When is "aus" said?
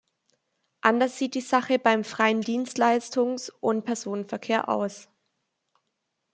4.67-5.09